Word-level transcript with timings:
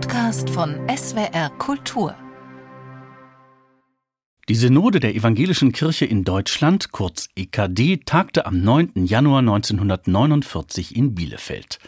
Podcast 0.00 0.48
von 0.50 0.76
SWR 0.88 1.50
Kultur. 1.58 2.14
Die 4.48 4.54
Synode 4.54 5.00
der 5.00 5.16
Evangelischen 5.16 5.72
Kirche 5.72 6.04
in 6.04 6.22
Deutschland, 6.22 6.92
kurz 6.92 7.28
EKD, 7.34 8.02
tagte 8.06 8.46
am 8.46 8.62
9. 8.62 9.06
Januar 9.06 9.40
1949 9.40 10.94
in 10.94 11.16
Bielefeld. 11.16 11.80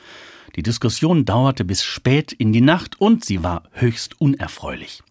Die 0.56 0.64
Diskussion 0.64 1.24
dauerte 1.24 1.64
bis 1.64 1.84
spät 1.84 2.32
in 2.32 2.52
die 2.52 2.60
Nacht 2.60 3.00
und 3.00 3.24
sie 3.24 3.44
war 3.44 3.62
höchst 3.70 4.20
unerfreulich. 4.20 5.04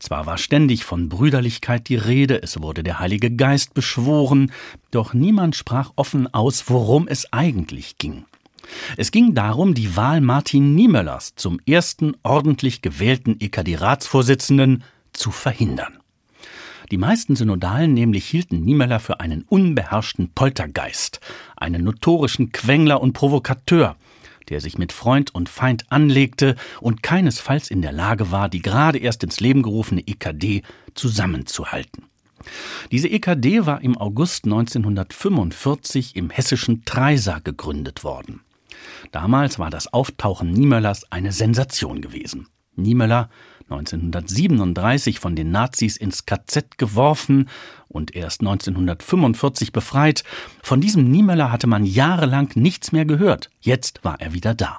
Zwar 0.00 0.26
war 0.26 0.36
ständig 0.36 0.84
von 0.84 1.08
Brüderlichkeit 1.08 1.88
die 1.88 1.94
Rede, 1.96 2.42
es 2.42 2.60
wurde 2.60 2.82
der 2.82 2.98
Heilige 2.98 3.30
Geist 3.30 3.74
beschworen, 3.74 4.50
doch 4.90 5.14
niemand 5.14 5.54
sprach 5.54 5.92
offen 5.94 6.34
aus, 6.34 6.64
worum 6.66 7.06
es 7.06 7.32
eigentlich 7.32 7.96
ging. 7.98 8.24
Es 8.96 9.10
ging 9.10 9.34
darum, 9.34 9.74
die 9.74 9.96
Wahl 9.96 10.20
Martin 10.20 10.74
Niemöllers 10.74 11.34
zum 11.36 11.60
ersten 11.66 12.16
ordentlich 12.22 12.82
gewählten 12.82 13.36
EKD-Ratsvorsitzenden 13.40 14.84
zu 15.12 15.30
verhindern. 15.30 15.98
Die 16.90 16.98
meisten 16.98 17.34
Synodalen 17.34 17.94
nämlich 17.94 18.26
hielten 18.26 18.60
Niemöller 18.60 19.00
für 19.00 19.20
einen 19.20 19.42
unbeherrschten 19.48 20.30
Poltergeist, 20.34 21.20
einen 21.56 21.82
notorischen 21.82 22.52
Quengler 22.52 23.00
und 23.00 23.14
Provokateur, 23.14 23.96
der 24.50 24.60
sich 24.60 24.76
mit 24.76 24.92
Freund 24.92 25.34
und 25.34 25.48
Feind 25.48 25.90
anlegte 25.90 26.56
und 26.80 27.02
keinesfalls 27.02 27.70
in 27.70 27.80
der 27.80 27.92
Lage 27.92 28.30
war, 28.30 28.50
die 28.50 28.60
gerade 28.60 28.98
erst 28.98 29.24
ins 29.24 29.40
Leben 29.40 29.62
gerufene 29.62 30.06
EKD 30.06 30.62
zusammenzuhalten. 30.94 32.04
Diese 32.92 33.08
EKD 33.08 33.64
war 33.64 33.80
im 33.80 33.96
August 33.96 34.44
1945 34.44 36.14
im 36.16 36.28
hessischen 36.28 36.84
Treisa 36.84 37.38
gegründet 37.38 38.04
worden. 38.04 38.43
Damals 39.12 39.58
war 39.58 39.70
das 39.70 39.92
Auftauchen 39.92 40.50
Niemöllers 40.50 41.10
eine 41.10 41.32
Sensation 41.32 42.00
gewesen. 42.00 42.48
Niemöller, 42.76 43.28
1937 43.70 45.20
von 45.20 45.36
den 45.36 45.50
Nazis 45.50 45.96
ins 45.96 46.26
KZ 46.26 46.76
geworfen 46.76 47.48
und 47.88 48.14
erst 48.14 48.40
1945 48.40 49.72
befreit, 49.72 50.24
von 50.62 50.80
diesem 50.80 51.10
Niemöller 51.10 51.50
hatte 51.50 51.66
man 51.66 51.84
jahrelang 51.84 52.50
nichts 52.54 52.92
mehr 52.92 53.04
gehört. 53.04 53.50
Jetzt 53.60 54.04
war 54.04 54.20
er 54.20 54.34
wieder 54.34 54.54
da. 54.54 54.78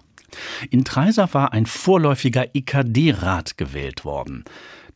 In 0.70 0.84
Treisa 0.84 1.34
war 1.34 1.54
ein 1.54 1.66
vorläufiger 1.66 2.54
EKD-Rat 2.54 3.58
gewählt 3.58 4.06
worden. 4.06 4.44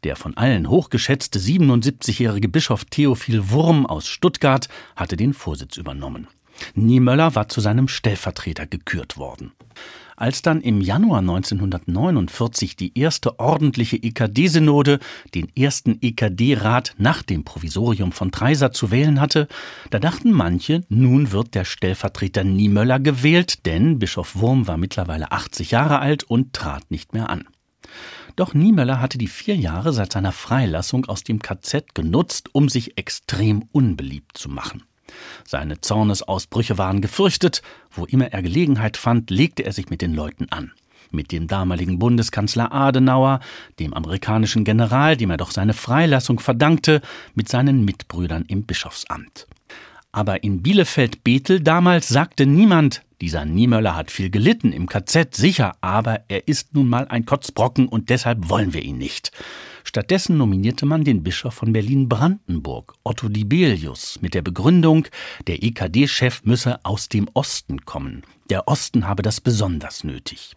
Der 0.04 0.16
von 0.16 0.38
allen 0.38 0.70
hochgeschätzte 0.70 1.40
77-jährige 1.40 2.48
Bischof 2.48 2.86
Theophil 2.86 3.50
Wurm 3.50 3.86
aus 3.86 4.08
Stuttgart 4.08 4.70
hatte 4.96 5.18
den 5.18 5.34
Vorsitz 5.34 5.78
übernommen. 5.78 6.28
Niemöller 6.76 7.36
war 7.36 7.50
zu 7.50 7.62
seinem 7.62 7.88
Stellvertreter 7.88 8.68
gekürt 8.68 9.18
worden. 9.18 9.52
Als 10.20 10.42
dann 10.42 10.60
im 10.60 10.82
Januar 10.82 11.20
1949 11.20 12.76
die 12.76 13.00
erste 13.00 13.40
ordentliche 13.40 13.96
EKD-Synode 13.96 15.00
den 15.34 15.48
ersten 15.56 15.98
EKD-Rat 16.02 16.96
nach 16.98 17.24
dem 17.24 17.46
Provisorium 17.46 18.12
von 18.12 18.30
Treisa 18.30 18.74
zu 18.74 18.92
wählen 18.92 19.22
hatte, 19.22 19.48
da 19.92 20.00
dachten 20.00 20.34
manche, 20.34 20.82
nun 20.90 21.32
wird 21.32 21.56
der 21.56 21.64
Stellvertreter 21.64 22.44
Niemöller 22.44 23.00
gewählt, 23.00 23.66
denn 23.66 23.98
Bischof 23.98 24.36
Wurm 24.36 24.68
war 24.68 24.76
mittlerweile 24.76 25.32
80 25.32 25.72
Jahre 25.72 26.00
alt 26.00 26.26
und 26.26 26.52
trat 26.52 26.92
nicht 26.92 27.14
mehr 27.14 27.30
an. 27.30 27.48
Doch 28.36 28.54
Niemöller 28.54 29.00
hatte 29.00 29.18
die 29.18 29.28
vier 29.28 29.56
Jahre 29.56 29.94
seit 29.94 30.12
seiner 30.12 30.34
Freilassung 30.34 31.06
aus 31.06 31.24
dem 31.24 31.40
KZ 31.40 31.96
genutzt, 31.96 32.50
um 32.52 32.68
sich 32.68 32.98
extrem 32.98 33.64
unbeliebt 33.72 34.38
zu 34.38 34.50
machen. 34.50 34.84
Seine 35.46 35.82
Zornesausbrüche 35.82 36.78
waren 36.78 37.02
gefürchtet, 37.02 37.62
wo 37.92 38.06
immer 38.06 38.32
er 38.32 38.42
Gelegenheit 38.42 38.98
fand, 38.98 39.30
legte 39.30 39.64
er 39.64 39.74
sich 39.74 39.90
mit 39.90 40.02
den 40.02 40.14
Leuten 40.14 40.48
an. 40.50 40.72
Mit 41.12 41.32
dem 41.32 41.48
damaligen 41.48 41.98
Bundeskanzler 41.98 42.72
Adenauer, 42.72 43.40
dem 43.80 43.94
amerikanischen 43.94 44.64
General, 44.64 45.18
dem 45.18 45.32
er 45.32 45.38
doch 45.38 45.52
seine 45.52 45.74
Freilassung 45.74 46.40
verdankte, 46.40 47.02
mit 47.34 47.50
seinen 47.50 47.84
Mitbrüdern 47.84 48.46
im 48.48 48.64
Bischofsamt. 48.64 49.48
Aber 50.12 50.44
in 50.44 50.62
Bielefeld-Bethel 50.62 51.62
damals 51.62 52.10
sagte 52.10 52.46
niemand, 52.46 53.04
dieser 53.22 53.46
Niemöller 53.46 53.96
hat 53.96 54.12
viel 54.12 54.30
gelitten 54.30 54.72
im 54.72 54.88
KZ, 54.88 55.36
sicher, 55.36 55.76
aber 55.82 56.22
er 56.30 56.48
ist 56.48 56.74
nun 56.74 56.88
mal 56.88 57.08
ein 57.10 57.26
Kotzbrocken 57.26 57.88
und 57.88 58.10
deshalb 58.10 58.50
wollen 58.50 58.74
wir 58.74 58.82
ihn 58.82 58.98
nicht. 58.98 59.32
Stattdessen 59.90 60.38
nominierte 60.38 60.86
man 60.86 61.04
den 61.04 61.24
Bischof 61.24 61.56
von 61.56 61.74
Berlin-Brandenburg, 61.74 62.94
Otto 63.04 63.28
Dibelius, 63.28 64.20
mit 64.22 64.36
der 64.36 64.44
Begründung, 64.44 65.08
der 65.48 65.64
EKD-Chef 65.64 66.44
müsse 66.44 66.80
aus 66.86 67.10
dem 67.10 67.28
Osten 67.34 67.86
kommen. 67.86 68.22
Der 68.52 68.68
Osten 68.68 69.08
habe 69.08 69.24
das 69.24 69.42
besonders 69.42 70.04
nötig. 70.04 70.56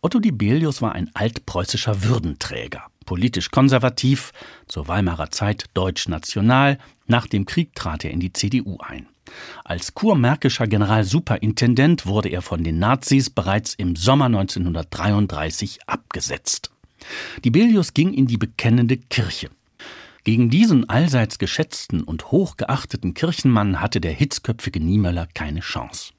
Otto 0.00 0.18
Dibelius 0.18 0.82
war 0.82 0.90
ein 0.90 1.08
altpreußischer 1.14 2.02
Würdenträger, 2.02 2.82
politisch 3.06 3.52
konservativ, 3.52 4.32
zur 4.66 4.88
Weimarer 4.88 5.30
Zeit 5.30 5.66
deutsch-national, 5.74 6.78
nach 7.06 7.28
dem 7.28 7.46
Krieg 7.46 7.76
trat 7.76 8.04
er 8.04 8.10
in 8.10 8.18
die 8.18 8.32
CDU 8.32 8.76
ein. 8.80 9.06
Als 9.62 9.94
kurmärkischer 9.94 10.66
Generalsuperintendent 10.66 12.06
wurde 12.06 12.30
er 12.30 12.42
von 12.42 12.64
den 12.64 12.80
Nazis 12.80 13.30
bereits 13.30 13.74
im 13.74 13.94
Sommer 13.94 14.24
1933 14.24 15.86
abgesetzt. 15.86 16.71
Dibelius 17.44 17.94
ging 17.94 18.12
in 18.12 18.26
die 18.26 18.38
bekennende 18.38 18.96
Kirche. 18.96 19.50
Gegen 20.24 20.50
diesen 20.50 20.88
allseits 20.88 21.38
geschätzten 21.38 22.02
und 22.02 22.30
hochgeachteten 22.30 23.14
Kirchenmann 23.14 23.80
hatte 23.80 24.00
der 24.00 24.12
hitzköpfige 24.12 24.78
Niemöller 24.78 25.26
keine 25.34 25.60
Chance. 25.60 26.12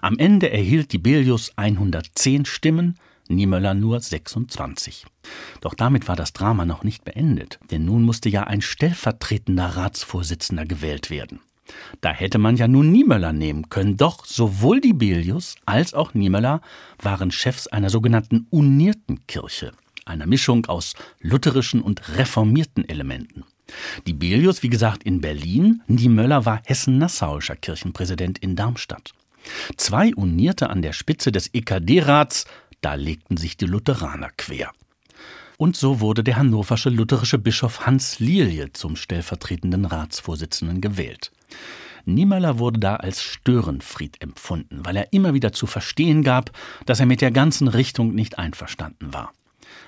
Am 0.00 0.18
Ende 0.18 0.50
erhielt 0.50 0.92
Dibelius 0.92 1.52
110 1.56 2.44
Stimmen, 2.44 2.94
Niemöller 3.28 3.74
nur 3.74 4.00
26. 4.00 5.06
Doch 5.60 5.74
damit 5.74 6.08
war 6.08 6.16
das 6.16 6.32
Drama 6.32 6.64
noch 6.64 6.84
nicht 6.84 7.04
beendet, 7.04 7.58
denn 7.70 7.84
nun 7.84 8.02
musste 8.02 8.28
ja 8.28 8.44
ein 8.44 8.60
stellvertretender 8.60 9.76
Ratsvorsitzender 9.76 10.66
gewählt 10.66 11.10
werden. 11.10 11.40
Da 12.00 12.10
hätte 12.10 12.38
man 12.38 12.56
ja 12.56 12.66
nun 12.66 12.90
Niemöller 12.90 13.32
nehmen 13.32 13.68
können, 13.68 13.96
doch 13.96 14.24
sowohl 14.24 14.80
Dibelius 14.80 15.54
als 15.66 15.94
auch 15.94 16.14
Niemöller 16.14 16.60
waren 17.00 17.30
Chefs 17.30 17.68
einer 17.68 17.90
sogenannten 17.90 18.46
unierten 18.50 19.26
Kirche, 19.26 19.72
einer 20.10 20.26
Mischung 20.26 20.66
aus 20.66 20.94
lutherischen 21.20 21.80
und 21.80 22.16
reformierten 22.16 22.88
Elementen. 22.88 23.44
Dibelius, 24.06 24.62
wie 24.62 24.68
gesagt, 24.68 25.04
in 25.04 25.20
Berlin, 25.20 25.82
Niemöller 25.86 26.44
war 26.44 26.60
hessen-nassauischer 26.64 27.56
Kirchenpräsident 27.56 28.38
in 28.38 28.56
Darmstadt. 28.56 29.12
Zwei 29.76 30.14
Unierte 30.14 30.68
an 30.70 30.82
der 30.82 30.92
Spitze 30.92 31.32
des 31.32 31.54
EKD-Rats, 31.54 32.44
da 32.80 32.94
legten 32.94 33.36
sich 33.36 33.56
die 33.56 33.66
Lutheraner 33.66 34.30
quer. 34.36 34.72
Und 35.56 35.76
so 35.76 36.00
wurde 36.00 36.24
der 36.24 36.36
hannoversche 36.36 36.88
lutherische 36.88 37.38
Bischof 37.38 37.86
Hans 37.86 38.18
Lilie 38.18 38.72
zum 38.72 38.96
stellvertretenden 38.96 39.84
Ratsvorsitzenden 39.84 40.80
gewählt. 40.80 41.32
Niemöller 42.06 42.58
wurde 42.58 42.80
da 42.80 42.96
als 42.96 43.22
Störenfried 43.22 44.22
empfunden, 44.22 44.80
weil 44.84 44.96
er 44.96 45.12
immer 45.12 45.34
wieder 45.34 45.52
zu 45.52 45.66
verstehen 45.66 46.22
gab, 46.22 46.50
dass 46.86 47.00
er 47.00 47.06
mit 47.06 47.20
der 47.20 47.30
ganzen 47.30 47.68
Richtung 47.68 48.14
nicht 48.14 48.38
einverstanden 48.38 49.12
war. 49.12 49.32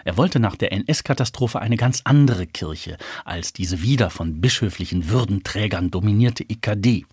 Er 0.05 0.17
wollte 0.17 0.41
nach 0.41 0.57
der 0.57 0.73
NS-Katastrophe 0.73 1.61
eine 1.61 1.77
ganz 1.77 2.03
andere 2.05 2.47
Kirche 2.47 2.97
als 3.25 3.53
diese 3.53 3.83
wieder 3.83 4.11
von 4.11 4.41
bischöflichen 4.41 5.09
Würdenträgern 5.09 5.91
dominierte 5.91 6.45
EKD. 6.49 7.07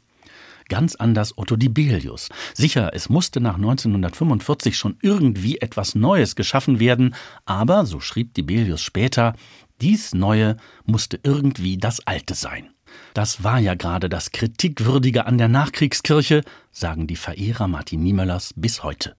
Ganz 0.70 0.96
anders 0.96 1.36
Otto 1.38 1.56
Dibelius. 1.56 2.30
Sicher, 2.54 2.92
es 2.94 3.10
musste 3.10 3.42
nach 3.42 3.56
1945 3.56 4.78
schon 4.78 4.98
irgendwie 5.02 5.58
etwas 5.58 5.96
Neues 5.96 6.36
geschaffen 6.36 6.80
werden, 6.80 7.16
aber, 7.46 7.86
so 7.86 8.00
schrieb 8.00 8.36
Dibelius 8.36 8.82
später, 8.82 9.34
dies 9.82 10.14
Neue 10.14 10.58
musste 10.86 11.20
irgendwie 11.24 11.78
das 11.78 12.06
Alte 12.06 12.36
sein. 12.36 12.70
Das 13.14 13.44
war 13.44 13.60
ja 13.60 13.76
gerade 13.76 14.10
das 14.10 14.32
Kritikwürdige 14.32 15.26
an 15.26 15.38
der 15.38 15.48
Nachkriegskirche, 15.48 16.44
sagen 16.72 17.08
die 17.08 17.16
Verehrer 17.16 17.68
Martin 17.68 18.04
Niemöllers 18.04 18.54
bis 18.56 18.84
heute. 18.84 19.19